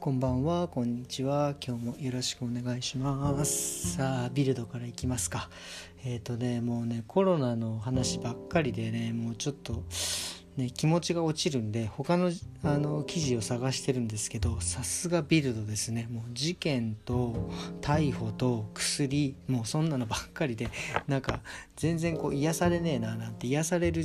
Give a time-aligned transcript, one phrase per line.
[0.00, 1.56] こんばんは、こんにちは。
[1.60, 3.96] 今日もよろしくお願いします。
[3.96, 5.50] さあ、ビルドからいきますか。
[6.04, 9.82] えっ、ー、とね、もうね、コロナの話ばっかりでね、もうちょっと、
[10.58, 12.32] ね、気持ちが落ちるんで他の
[12.64, 16.08] あの記事を探してるんですけどさすがビルドですね。
[16.10, 17.48] もう事件と
[17.80, 20.68] 逮捕と薬もうそんなのばっかりで
[21.06, 21.42] なんか
[21.76, 24.04] 全然こう癒されねえななんて癒される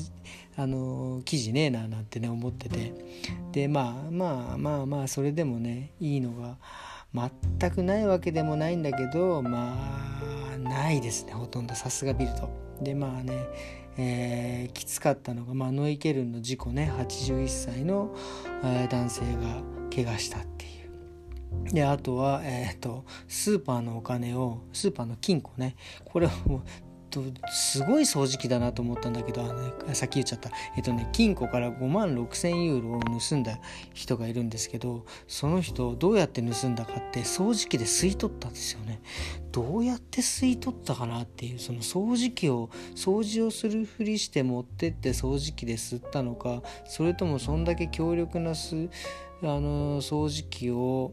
[0.56, 2.94] あの記事ねえななんてね思ってて。
[3.52, 6.58] でまあまあまあまあそれでもねいいのが
[7.60, 9.76] 全くないわけでもないんだけどま
[10.54, 11.74] あないですねほとんど。
[11.74, 12.48] さすがビルド。
[12.80, 13.34] でまあね
[13.98, 18.16] えー、きつかったのが、まあ、ノイケルンの事故ね81歳の、
[18.90, 19.62] 男性が
[19.94, 21.74] 怪我したっていう。
[21.74, 26.32] であとは、えーとスーパーのお金をスーパーの金庫ねこれを
[27.14, 30.50] とすごい掃除機だなと思ったんだけどあの、ね、さっき言っちゃった。
[30.76, 33.60] えっとね金庫から5万6,000ユーロを盗んだ
[33.94, 39.02] 人がいるんですけどその人どうやって盗んだかって掃除機で吸い取ったんですよね。
[39.52, 48.90] どうやって吸い取ったかなっていうその掃除機を掃除をするふりして持ってって掃除機で吸ったのかそれともそんだけ強力なす
[49.44, 51.12] あの掃除機を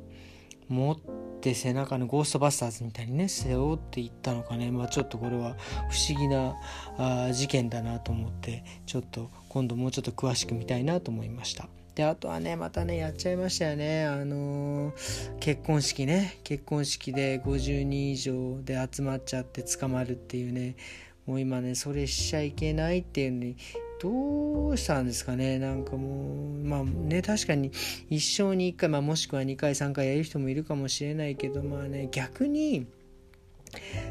[0.68, 1.19] 持って
[1.54, 4.70] 背中のゴーストバスターズみたいにね背負っていったのかね。
[4.70, 5.56] まあちょっとこれは
[5.90, 6.56] 不思議な
[6.98, 11.68] あ事件だなと思ってちょっと今度もうちょっと詳しく見たいなと思いました。
[11.94, 14.04] であとはねまたねやっちゃいましたよね。
[14.04, 16.38] あのー、結婚式ね。
[16.44, 20.76] 結婚式で50人以上で集まっちゃって捕まるっていうね。
[21.26, 23.56] もう今ねそれしちゃいけないっていうのに
[24.00, 25.58] どうしたんですかね。
[25.58, 27.70] なんかもうまあね確かに
[28.08, 32.86] 一生に1回、まあ、もしくは2回3回やる人もいるかもしれないけどまあね逆に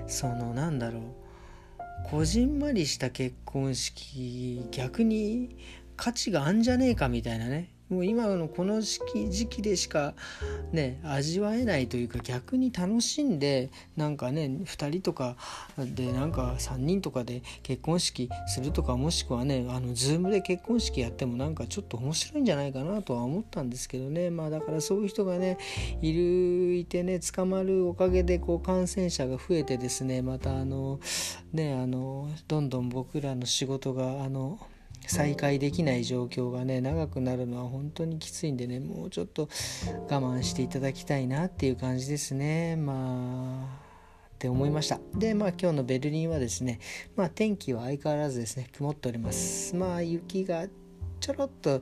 [0.08, 1.04] そのなんだろう
[2.06, 5.58] こじんまりした結婚式逆に
[5.98, 7.72] 価値があんじゃねえかみたいなね。
[7.90, 10.14] もう今のこの時期時期でしか
[10.72, 15.36] ね味わえないというか逆に楽しんでなんかね2人とか
[15.78, 24.30] でなんか3人とかで結婚式するとかもしくはねあの Zoom で結婚式やってもなんかちょっと面白いんじゃないかなとは思ったんですけどね。
[24.30, 25.58] まあだからそういう人がね
[26.02, 31.00] いるいてね捕まるおかげでこう感染者が増えてですねまたあの
[31.54, 34.60] ねあのどんどん僕らの仕事があの
[35.10, 39.50] 再開できない状況がね長くなるのは本当にきついんでねもうちょっと
[40.10, 42.76] 我慢していただきたいなっていう感じですね。
[42.76, 43.90] まあ
[44.36, 45.00] って思いました。
[45.16, 46.80] でまあ今日のベルリンはですね
[47.16, 49.76] まあ天気は相変わらずですね曇っております。
[49.76, 50.68] まあ雪が
[51.20, 51.82] ちょろっと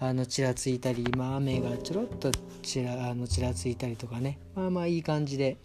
[0.00, 2.30] あのちらついたり、まあ、雨がちょろっと
[2.62, 4.38] ちらあのちらついたりとかね。
[4.54, 5.56] まあまあいい感じで。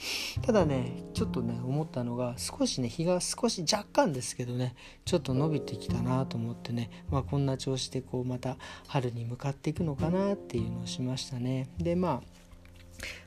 [0.41, 8.57] ただねちょっとね思ったのが少しね日が少し若干ですけどねちょっと伸びてきたなと思ってね、まあ、こんな調子でこうまた
[8.87, 11.69] 春に向かっていくのかなっていうのをしましたね。
[11.77, 12.43] でまあ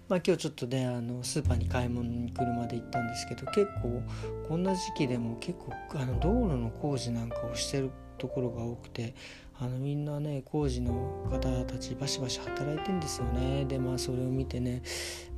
[0.09, 4.03] まあ、今日ちょっとねあのスーパーに買い物に車で行ったんですけど結構
[4.49, 9.15] こんな時期でも結構あの道路の工事なんかをしてるところが多くて
[9.59, 10.93] あのみんなね工事の
[11.31, 13.65] 方たちバシバシ働いてんですよね。
[13.65, 14.83] でまあそれを見てね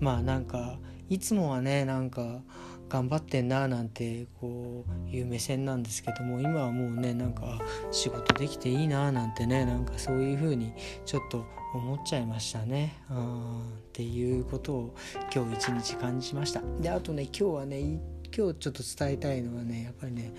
[0.00, 2.42] まあなんかいつもはねなんか
[2.88, 10.72] 頑張ってんななんてこういう目線なんですけども今はもうねなんか仕事できていいななんてねなんかそういう風に
[11.04, 13.02] ちょっと思っちゃいましたね。
[13.10, 14.94] うんっていうことを
[15.34, 16.62] 今日一日感じました。
[16.80, 17.98] であとね今日はね今
[18.30, 20.32] 日ちょっと伝えたいのはねやっぱりね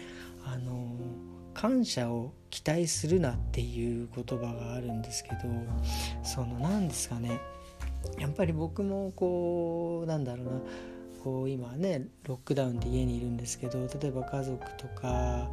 [0.43, 5.39] あのー感謝を期待するなっていう言葉があるんですけど
[6.23, 7.37] その何ですかね。
[8.17, 10.51] やっぱり僕もこうなんだろうな。
[11.21, 15.51] こう今ねロックダウンで家にいるんですけど例えば家族とか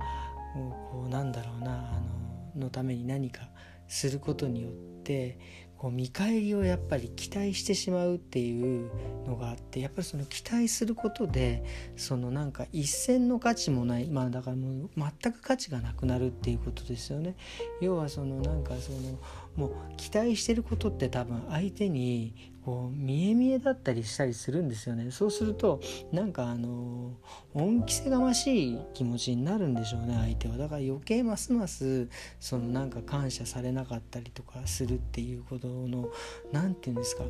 [0.92, 3.48] こうなんだろうなあののために何か
[3.88, 5.38] することによって
[5.78, 8.91] こう見返りをやっぱり期待してしまうっていう
[9.26, 11.64] のがあってやっぱりその期待することで
[11.97, 17.36] そのなんか一線の価値もないまあだからもう全く価値がなくなるっていうことですよね。
[17.81, 19.18] 要はそのなんかその
[19.54, 25.13] もう期待してることって多分相手にこう見え見えだったりしたりするんですよね。
[25.13, 25.80] そうすると
[26.10, 27.13] なんかあの
[27.54, 30.57] 恩着せがましい気持ちになるんでしょうね相手は。
[30.57, 32.09] だから余計ますます
[32.41, 36.09] そのなんか感謝されなかったりとかするっていうことの
[36.51, 37.22] 何て言うんですか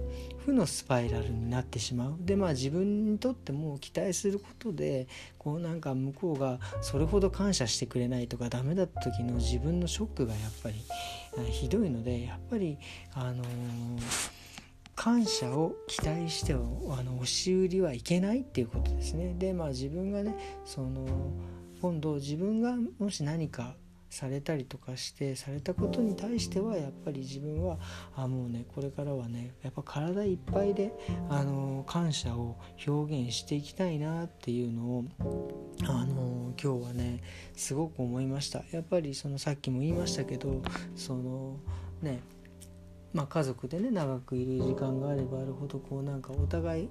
[0.47, 2.17] 負のスパイラルになってしまう。
[2.19, 5.06] でまあ自分にとっても期待することで
[5.37, 10.77] こうなんか向こうがそれほど感謝してくれないとかダメだった時の自分のショックがやっぱり
[11.50, 12.79] ひどいのでやっぱり
[13.12, 14.36] あのー
[14.96, 16.60] 感謝を期待しては
[16.98, 19.34] あの押し売りはいけないっていうことですね。
[19.38, 20.34] でまあ自分がね
[20.64, 21.06] その
[21.81, 23.76] 今度自分がもし何か
[24.08, 27.78] されたりとかしてされたことに対してはやっぱり自分は
[28.16, 30.93] あもうねこれからはねやっぱ体いっぱいで
[31.28, 32.56] あの感謝を
[32.87, 35.04] 表現していきたいなっていうのを
[35.84, 37.22] あの今日はね
[37.54, 40.62] すごく思いましたやっぱりそのさっきも言いましたけど
[40.94, 41.58] その
[42.00, 42.20] ね
[43.17, 46.89] まあ、家族でね長くいる時間があればあるほどこうなんかお互い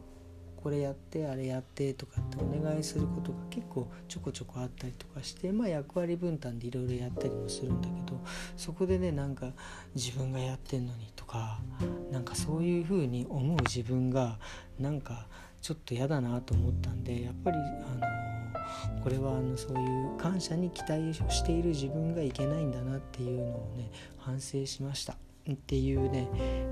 [0.56, 8.19] これやってあれやってとかってお願いすることが結構ちょこちょこあったりとかして、まあ、役割分担でいろいろやったりもするんだけど
[8.57, 9.51] そこでねなんか
[9.94, 11.60] 自分がやってんのにとか
[12.12, 14.39] なんかそういうふうに思う自分が
[14.80, 15.27] なんか
[15.62, 17.60] ちょっと嫌だなと思ったんでやっぱりあ
[18.98, 25.25] のこれはあのそういう感謝に期待をしている自分がいけないんだなっていうのをね反省しました。
[25.53, 26.27] っていうね、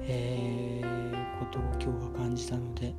[0.07, 2.93] えー、ことを今日は感じたので。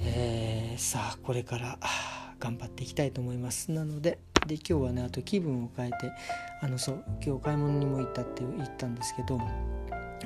[0.00, 1.78] えー、さあこれから
[2.38, 6.12] 頑張っていきたいと思いますなのでで今日はねあと気分を変えて
[6.60, 9.40] あのそう今日買い物にも行ったって言ったんですけど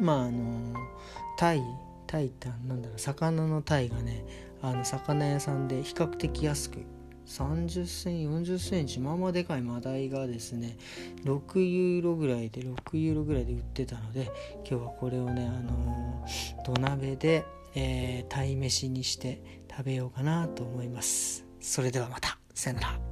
[0.01, 0.75] まああの
[1.39, 1.63] タイ
[2.07, 4.25] タイってなんだろう魚のタイがね
[4.63, 6.79] あの魚屋さんで比較的安く
[7.29, 10.77] 30セン40センチまあまあでかいマダイがですね
[11.25, 14.31] 6ユーロぐらいで6ユーロぐらいで売ってたので
[14.69, 16.27] 今日はこれをねあの
[16.65, 17.45] 土鍋で
[17.75, 19.41] えー、鯛めしにして
[19.71, 21.45] 食べようかなと思います。
[21.61, 22.39] それではまた。
[22.55, 23.08] さよなら。